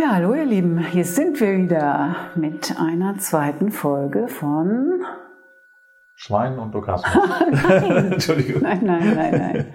[0.00, 5.02] Ja, hallo ihr Lieben, hier sind wir wieder mit einer zweiten Folge von
[6.14, 7.12] Schwein und Orgasmus.
[7.68, 8.12] nein.
[8.12, 8.62] Entschuldigung.
[8.62, 9.66] Nein, nein, nein, nein.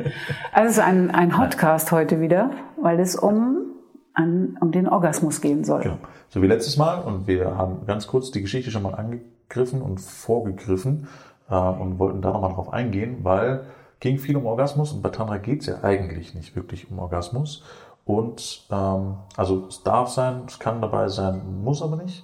[0.52, 2.50] Also es ist ein, ein Hotcast heute wieder,
[2.82, 3.68] weil es um,
[4.16, 5.84] an, um den Orgasmus gehen soll.
[5.84, 6.00] Genau.
[6.30, 10.02] So wie letztes Mal und wir haben ganz kurz die Geschichte schon mal angegriffen und
[10.02, 11.08] vorgegriffen
[11.52, 13.66] äh, und wollten da nochmal drauf eingehen, weil
[14.00, 17.64] ging viel um Orgasmus und bei Tantra geht es ja eigentlich nicht wirklich um Orgasmus.
[18.06, 22.24] Und ähm, also es darf sein, es kann dabei sein, muss aber nicht.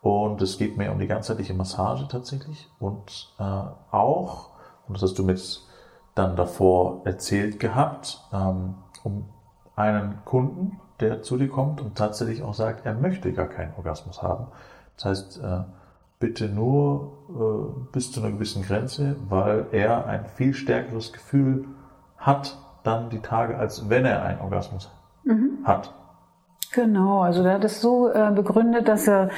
[0.00, 2.70] Und es geht mehr um die ganzheitliche Massage tatsächlich.
[2.78, 3.42] Und äh,
[3.90, 4.50] auch,
[4.86, 5.36] und das hast du mir
[6.14, 9.28] dann davor erzählt gehabt, ähm, um
[9.74, 14.22] einen Kunden, der zu dir kommt und tatsächlich auch sagt, er möchte gar keinen Orgasmus
[14.22, 14.46] haben.
[14.96, 15.64] Das heißt, äh,
[16.20, 21.66] bitte nur äh, bis zu einer gewissen Grenze, weil er ein viel stärkeres Gefühl
[22.16, 24.90] hat dann die Tage, als wenn er einen Orgasmus
[25.26, 25.58] Mhm.
[25.64, 25.92] hat.
[26.72, 29.30] Genau, also der hat es so äh, begründet, dass er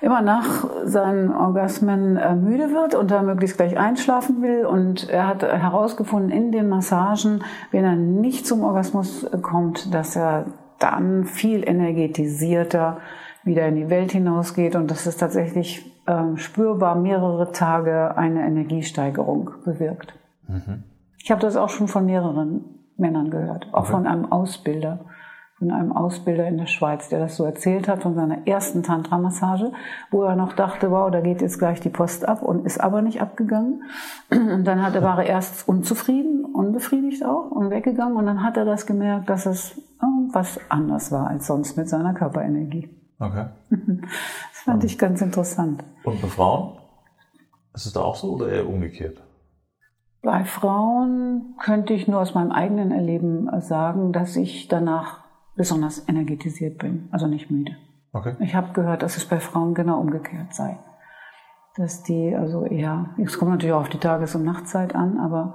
[0.00, 4.66] immer nach seinen Orgasmen äh, müde wird und da möglichst gleich einschlafen will.
[4.66, 10.16] Und er hat herausgefunden in den Massagen, wenn er nicht zum Orgasmus äh, kommt, dass
[10.16, 10.46] er
[10.78, 12.98] dann viel energetisierter
[13.44, 19.50] wieder in die Welt hinausgeht und dass es tatsächlich ähm, spürbar mehrere Tage eine Energiesteigerung
[19.64, 20.14] bewirkt.
[21.22, 22.64] Ich habe das auch schon von mehreren
[22.96, 23.92] Männern gehört, auch Okay.
[23.92, 25.00] von einem Ausbilder,
[25.58, 29.72] von einem Ausbilder in der Schweiz, der das so erzählt hat von seiner ersten Tantra-Massage,
[30.10, 33.00] wo er noch dachte, wow, da geht jetzt gleich die Post ab und ist aber
[33.00, 33.82] nicht abgegangen.
[34.30, 38.58] Und dann hat er, war er erst unzufrieden, unbefriedigt auch und weggegangen und dann hat
[38.58, 42.90] er das gemerkt, dass es irgendwas anders war als sonst mit seiner Körperenergie.
[43.18, 43.46] Okay.
[43.70, 45.82] Das fand ich ganz interessant.
[46.04, 46.78] Und bei Frauen?
[47.72, 49.22] Ist es da auch so oder eher umgekehrt?
[50.22, 55.25] Bei Frauen könnte ich nur aus meinem eigenen Erleben sagen, dass ich danach
[55.56, 57.72] besonders energetisiert bin, also nicht müde.
[58.12, 58.34] Okay.
[58.40, 60.78] Ich habe gehört, dass es bei Frauen genau umgekehrt sei.
[61.76, 65.54] Dass die also eher, es kommt natürlich auch auf die Tages- und Nachtzeit an, aber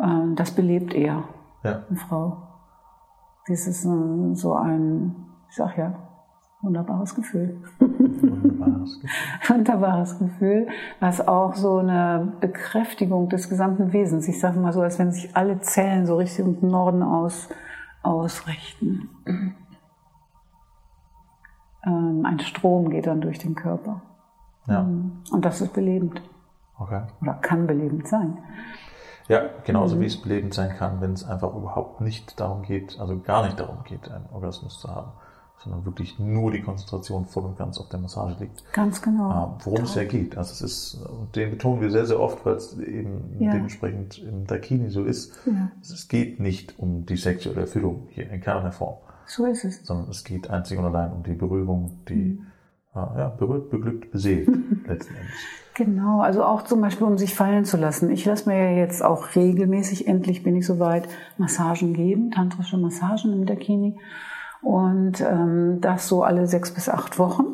[0.00, 1.24] ähm, das belebt eher
[1.64, 1.82] Ja.
[1.88, 2.44] eine Frau.
[3.48, 5.16] Das ist äh, so ein,
[5.48, 5.94] ich sag ja,
[6.62, 7.60] wunderbares Gefühl.
[7.80, 9.56] Wunderbares Gefühl.
[9.56, 10.68] wunderbares Gefühl,
[11.00, 14.28] was auch so eine Bekräftigung des gesamten Wesens.
[14.28, 17.48] Ich sage mal so, als wenn sich alle Zellen so Richtung Norden aus
[18.02, 19.08] ausrichten.
[21.84, 24.02] Ähm, ein Strom geht dann durch den Körper.
[24.66, 24.80] Ja.
[24.80, 26.20] Und das ist belebend
[26.78, 27.02] Okay.
[27.20, 28.38] oder kann belebend sein.
[29.28, 33.18] Ja, genauso wie es belebend sein kann, wenn es einfach überhaupt nicht darum geht, also
[33.18, 35.12] gar nicht darum geht, einen Orgasmus zu haben,
[35.64, 38.62] sondern wirklich nur die Konzentration voll und ganz auf der Massage liegt.
[38.72, 39.28] Ganz genau.
[39.28, 40.36] Ah, Worum es ja geht.
[40.38, 43.52] Also es ist, und den betonen wir sehr, sehr oft, weil es eben Ja.
[43.52, 45.32] dementsprechend im Dakini so ist.
[45.46, 45.70] Ja.
[45.82, 49.84] Es geht nicht um die sexuelle Erfüllung hier in keiner Form, So ist es.
[49.84, 52.46] sondern es geht einzig und allein um die Berührung, die Mhm.
[52.94, 54.46] äh, ja, berührt, beglückt, beseelt
[54.86, 55.34] letzten Endes.
[55.74, 58.10] Genau, also auch zum Beispiel, um sich fallen zu lassen.
[58.10, 63.32] Ich lasse mir ja jetzt auch regelmäßig, endlich bin ich soweit, Massagen geben, tantrische Massagen
[63.32, 63.96] im Dakini.
[64.62, 67.44] Und ähm, das so alle sechs bis acht Wochen.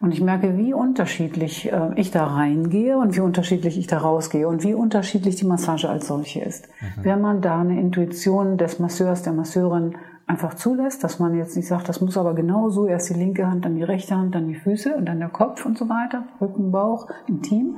[0.00, 4.48] Und ich merke, wie unterschiedlich äh, ich da reingehe und wie unterschiedlich ich da rausgehe
[4.48, 6.68] und wie unterschiedlich die Massage als solche ist.
[7.00, 9.94] Wenn man da eine Intuition des Masseurs, der Masseurin
[10.26, 13.46] einfach zulässt, dass man jetzt nicht sagt, das muss aber genau so, erst die linke
[13.46, 16.24] Hand, dann die rechte Hand, dann die Füße und dann der Kopf und so weiter,
[16.40, 17.76] Rücken, Bauch, intim.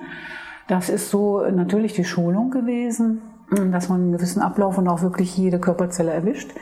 [0.67, 3.21] Das ist so natürlich die Schulung gewesen,
[3.71, 6.53] dass man einen gewissen Ablauf und auch wirklich jede Körperzelle erwischt.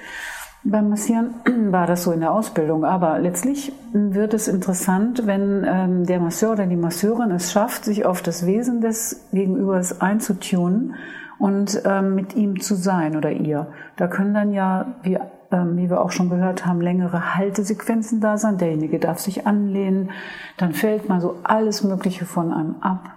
[0.64, 1.34] Beim Massieren
[1.72, 6.52] war das so in der Ausbildung, aber letztlich wird es interessant, wenn ähm, der Masseur
[6.52, 10.94] oder die Masseurin es schafft, sich auf das Wesen des Gegenübers einzutunen
[11.38, 13.66] und ähm, mit ihm zu sein oder ihr.
[13.96, 15.18] Da können dann ja, wie,
[15.50, 18.58] ähm, wie wir auch schon gehört haben, längere Haltesequenzen da sein.
[18.58, 20.10] Derjenige darf sich anlehnen,
[20.58, 23.10] dann fällt mal so alles Mögliche von einem ab,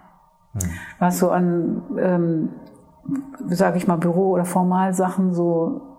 [0.97, 2.49] was so an, ähm,
[3.49, 5.94] sage ich mal, Büro- oder Formalsachen so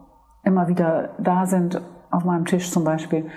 [0.46, 3.28] immer wieder da sind, auf meinem Tisch zum Beispiel,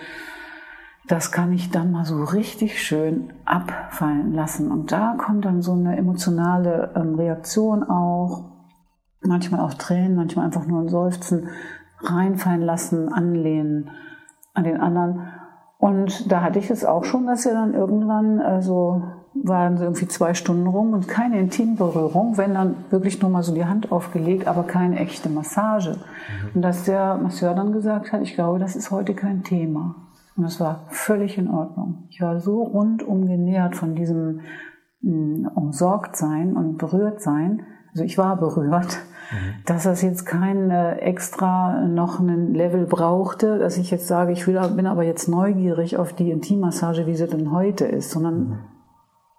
[1.07, 4.71] das kann ich dann mal so richtig schön abfallen lassen.
[4.71, 8.51] Und da kommt dann so eine emotionale ähm, Reaktion auch,
[9.21, 11.50] manchmal auch Tränen, manchmal einfach nur ein Seufzen,
[12.01, 13.89] reinfallen lassen, anlehnen
[14.53, 15.33] an den anderen.
[15.79, 19.01] Und da hatte ich es auch schon, dass er dann irgendwann, also
[19.33, 23.53] waren so irgendwie zwei Stunden rum und keine Intimberührung, wenn dann wirklich nur mal so
[23.53, 25.97] die Hand aufgelegt, aber keine echte Massage.
[26.53, 29.95] Und dass der Masseur dann gesagt hat, ich glaube, das ist heute kein Thema.
[30.35, 32.05] Und das war völlig in Ordnung.
[32.09, 34.41] Ich war so rundum genährt von diesem
[35.01, 37.63] mh, Umsorgtsein und Berührtsein.
[37.91, 38.99] Also ich war berührt,
[39.65, 44.47] Dass das jetzt kein äh, extra noch einen Level brauchte, dass ich jetzt sage, ich
[44.47, 48.59] will, bin aber jetzt neugierig auf die Intimmassage, wie sie denn heute ist, sondern mhm.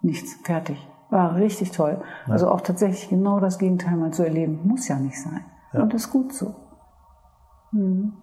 [0.01, 0.87] Nichts, fertig.
[1.09, 2.01] War richtig toll.
[2.27, 2.33] Ja.
[2.33, 4.61] Also auch tatsächlich genau das Gegenteil mal zu erleben.
[4.63, 5.43] Muss ja nicht sein.
[5.73, 5.81] Ja.
[5.81, 6.55] Und ist gut so.
[7.71, 8.13] Mhm.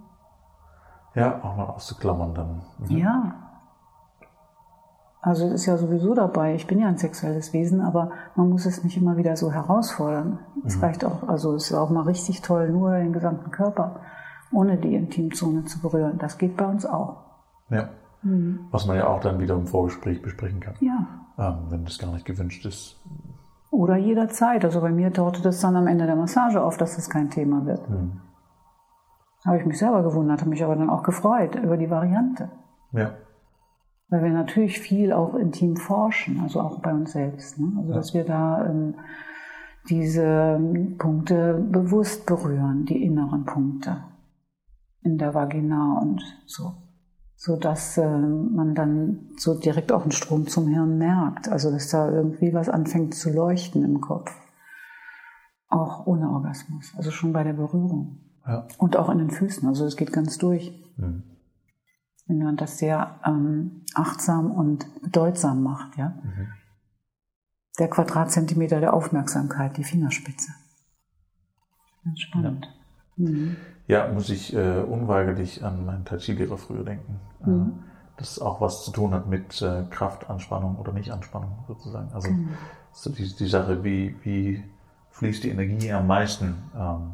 [1.15, 2.63] Ja, auch mal auszuklammern dann.
[2.79, 2.97] Mhm.
[2.97, 3.35] Ja.
[5.21, 6.55] Also ist ja sowieso dabei.
[6.55, 10.39] Ich bin ja ein sexuelles Wesen, aber man muss es nicht immer wieder so herausfordern.
[10.65, 10.85] Es mhm.
[10.85, 14.01] reicht auch, also es ist auch mal richtig toll, nur den gesamten Körper
[14.53, 16.19] ohne die Intimzone zu berühren.
[16.19, 17.17] Das geht bei uns auch.
[17.69, 17.89] Ja.
[18.23, 18.67] Mhm.
[18.71, 20.75] Was man ja auch dann wieder im Vorgespräch besprechen kann.
[20.81, 21.07] Ja.
[21.39, 23.01] Ähm, wenn das gar nicht gewünscht ist.
[23.71, 24.65] Oder jederzeit.
[24.65, 27.67] Also bei mir tauchte das dann am Ende der Massage auf, dass das kein Thema
[27.67, 27.89] wird.
[27.89, 28.21] Mhm.
[29.45, 32.51] Habe ich mich selber gewundert, habe mich aber dann auch gefreut über die Variante.
[32.93, 33.13] Ja.
[34.09, 37.59] Weil wir natürlich viel auch intim forschen, also auch bei uns selbst.
[37.59, 37.73] Ne?
[37.79, 37.97] Also ja.
[37.97, 38.95] dass wir da ähm,
[39.89, 40.61] diese
[40.99, 44.05] Punkte bewusst berühren, die inneren Punkte
[45.03, 46.73] in der Vagina und so.
[47.41, 51.49] So dass äh, man dann so direkt auch einen Strom zum Hirn merkt.
[51.49, 54.31] Also dass da irgendwie was anfängt zu leuchten im Kopf.
[55.69, 58.19] Auch ohne Orgasmus, also schon bei der Berührung.
[58.47, 58.67] Ja.
[58.79, 60.73] Und auch in den Füßen, also es geht ganz durch.
[60.97, 61.23] Mhm
[62.29, 66.11] wenn man das sehr ähm, achtsam und bedeutsam macht, ja.
[66.23, 66.53] Mhm.
[67.79, 70.53] Der Quadratzentimeter der Aufmerksamkeit, die Fingerspitze.
[72.05, 72.67] Ganz spannend.
[72.67, 72.78] Ja,
[73.19, 73.57] mhm.
[73.87, 77.21] ja muss ich äh, unweigerlich an meinen Tai Chi-Lehrer früher denken.
[77.45, 77.73] Äh, mhm.
[78.17, 82.11] das auch was zu tun hat mit äh, Kraftanspannung oder Nicht-Anspannung sozusagen.
[82.13, 82.51] Also mhm.
[82.93, 84.65] so die, die Sache, wie, wie
[85.11, 86.55] fließt die Energie am meisten.
[86.77, 87.13] Ähm,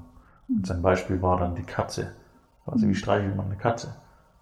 [0.48, 2.12] und sein Beispiel war dann die Katze.
[2.66, 3.94] Also wie streichelt man eine Katze?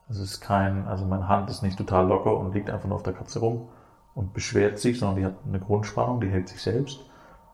[0.09, 3.03] Es ist kein, also meine Hand ist nicht total locker und liegt einfach nur auf
[3.03, 3.69] der Katze rum
[4.15, 7.01] und beschwert sich, sondern die hat eine Grundspannung, die hält sich selbst.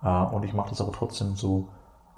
[0.02, 1.69] Äh, und ich mache das aber trotzdem so,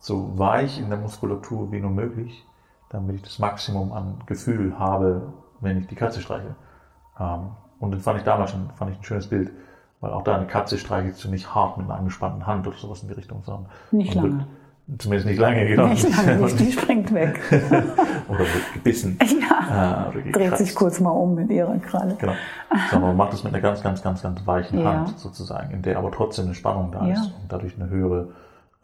[0.00, 2.44] so weich in der Muskulatur wie nur möglich,
[2.88, 6.56] damit ich das Maximum an Gefühl habe, wenn ich die Katze streiche.
[7.18, 9.52] Ähm, und das fand ich damals schon, fand ich ein schönes Bild,
[10.00, 13.02] weil auch da eine Katze streichelst du nicht hart mit einer angespannten Hand oder sowas
[13.02, 14.46] in die Richtung, sondern nicht lange.
[14.98, 15.86] Zumindest nicht lange, genau.
[15.86, 17.38] Nicht lange, nicht, die springt weg.
[18.28, 19.18] oder wird gebissen.
[19.40, 22.16] Ja, äh, dreht sich kurz mal um mit ihrer Kralle.
[22.18, 22.32] Genau.
[22.90, 24.92] Sondern man macht das mit einer ganz, ganz, ganz, ganz weichen ja.
[24.92, 27.12] Hand sozusagen, in der aber trotzdem eine Spannung da ja.
[27.12, 28.28] ist und dadurch eine höhere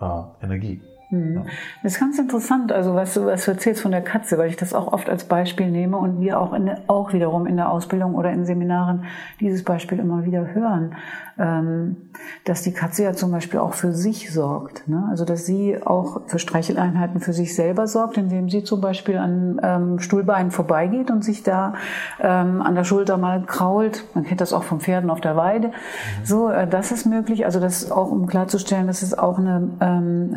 [0.00, 0.80] äh, Energie.
[1.10, 1.44] Mhm.
[1.82, 4.56] Das ist ganz interessant, also was du, was du erzählst von der Katze, weil ich
[4.56, 8.14] das auch oft als Beispiel nehme und wir auch, in, auch wiederum in der Ausbildung
[8.14, 9.04] oder in Seminaren
[9.40, 10.96] dieses Beispiel immer wieder hören,
[11.38, 11.96] ähm,
[12.44, 14.88] dass die Katze ja zum Beispiel auch für sich sorgt.
[14.88, 15.06] Ne?
[15.10, 19.60] Also dass sie auch für Streicheleinheiten für sich selber sorgt, indem sie zum Beispiel an
[19.62, 21.74] ähm, Stuhlbeinen vorbeigeht und sich da
[22.20, 24.04] ähm, an der Schulter mal krault.
[24.14, 25.68] Man kennt das auch von Pferden auf der Weide.
[25.68, 25.72] Mhm.
[26.24, 27.44] So, äh, das ist möglich.
[27.44, 30.34] Also das auch, um klarzustellen, dass es auch eine ähm,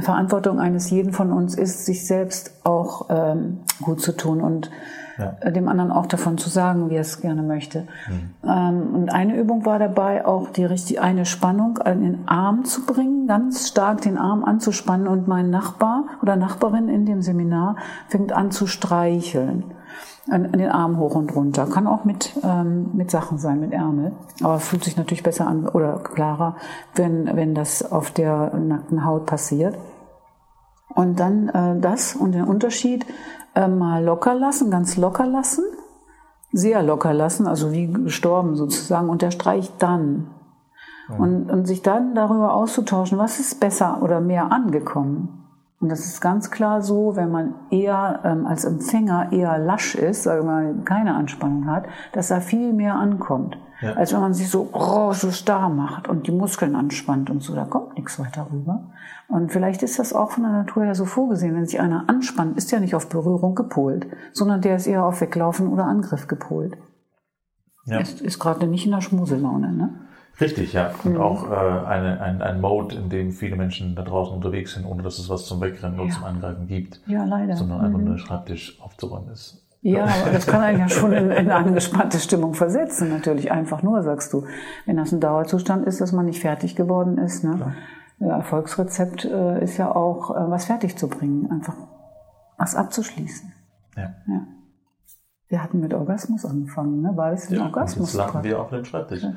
[0.59, 4.69] Verantwortung eines jeden von uns ist, sich selbst auch ähm, gut zu tun und
[5.17, 5.35] ja.
[5.41, 7.87] Äh, dem anderen auch davon zu sagen, wie er es gerne möchte.
[8.07, 8.49] Mhm.
[8.49, 12.85] Ähm, und eine Übung war dabei, auch die richtig eine Spannung in den Arm zu
[12.85, 17.75] bringen, ganz stark den Arm anzuspannen und mein Nachbar oder Nachbarin in dem Seminar
[18.07, 19.65] fängt an zu streicheln
[20.29, 21.65] an, den Arm hoch und runter.
[21.65, 24.11] Kann auch mit, ähm, mit Sachen sein, mit Ärmel.
[24.41, 26.55] Aber fühlt sich natürlich besser an oder klarer,
[26.95, 29.75] wenn, wenn das auf der nackten Haut passiert.
[30.95, 33.05] Und dann äh, das und den Unterschied
[33.55, 35.63] äh, mal locker lassen, ganz locker lassen,
[36.51, 40.31] sehr locker lassen, also wie gestorben sozusagen, und der streicht dann.
[41.17, 45.48] Und, und sich dann darüber auszutauschen, was ist besser oder mehr angekommen.
[45.79, 50.23] Und das ist ganz klar so, wenn man eher ähm, als Empfänger eher lasch ist,
[50.23, 53.57] sagen wir mal, keine Anspannung hat, dass da viel mehr ankommt.
[53.81, 53.93] Ja.
[53.93, 57.55] Als wenn man sich so, oh, so starr macht und die Muskeln anspannt und so,
[57.55, 58.91] da kommt nichts weiter rüber.
[59.29, 61.55] Und vielleicht ist das auch von der Natur her so vorgesehen.
[61.55, 65.21] Wenn sich einer anspannt, ist der nicht auf Berührung gepolt, sondern der ist eher auf
[65.21, 66.77] Weglaufen oder Angriff gepolt.
[67.85, 67.99] Ja.
[67.99, 70.08] Ist, ist gerade nicht in der Schmuselaune, ne?
[70.39, 70.91] Richtig, ja.
[71.03, 71.21] Und mhm.
[71.21, 75.03] auch äh, eine, ein, ein Mode, in dem viele Menschen da draußen unterwegs sind, ohne
[75.03, 77.01] dass es was zum Wegrennen oder zum Angreifen gibt.
[77.07, 77.55] Ja, leider.
[77.57, 78.05] Sondern einfach mhm.
[78.05, 79.65] nur der Schreibtisch aufzuräumen ist.
[79.81, 83.51] Ja, aber das kann einen ja schon in, in eine angespannte Stimmung versetzen, natürlich.
[83.51, 84.45] Einfach nur, sagst du.
[84.85, 87.43] Wenn das ein Dauerzustand ist, dass man nicht fertig geworden ist.
[87.43, 87.75] Ne?
[88.19, 91.49] Ja, Erfolgsrezept äh, ist ja auch, äh, was fertig zu bringen.
[91.49, 91.75] Einfach
[92.57, 93.53] was abzuschließen.
[93.95, 94.13] Ja.
[94.27, 94.47] ja.
[95.47, 97.13] Wir hatten mit Orgasmus angefangen, ne?
[97.15, 98.13] War es ein ja, Orgasmus?
[98.13, 99.23] Jetzt landen wir auf dem Schreibtisch.
[99.23, 99.33] Ja.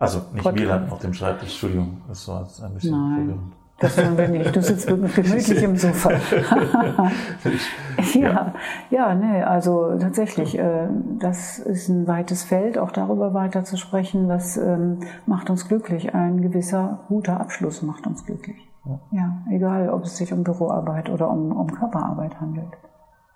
[0.00, 3.16] Also nicht wir landen auf dem Schreibtisch, Entschuldigung, das war jetzt ein bisschen Nein.
[3.16, 3.52] verwirrend.
[3.80, 4.54] Das tun wir nicht.
[4.54, 6.10] Du sitzt wirklich gemütlich im Sofa.
[8.14, 8.54] ja,
[8.90, 10.88] ja, nee, also tatsächlich, äh,
[11.18, 16.14] das ist ein weites Feld, auch darüber weiter zu sprechen, was ähm, macht uns glücklich.
[16.14, 18.68] Ein gewisser guter Abschluss macht uns glücklich.
[19.12, 22.72] Ja, egal, ob es sich um Büroarbeit oder um, um Körperarbeit handelt.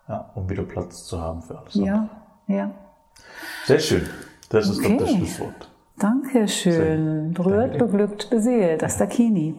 [0.09, 1.75] Ja, um wieder Platz zu haben für alles.
[1.75, 2.09] Ja,
[2.47, 2.71] ja.
[3.65, 4.03] Sehr schön.
[4.49, 4.97] Das ist Okay.
[4.99, 5.71] doch das Schlusswort.
[5.99, 7.33] Dankeschön.
[7.33, 8.83] Berührt, beglückt, beseelt.
[8.83, 9.55] Das ist der Kini.